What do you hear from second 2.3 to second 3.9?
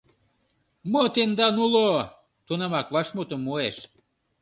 тунамак вашмутым муэш.